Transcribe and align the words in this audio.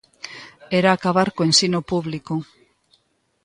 Era 0.79 0.89
acabar 0.93 1.27
co 1.35 1.47
ensino 1.49 1.79
público. 1.91 2.35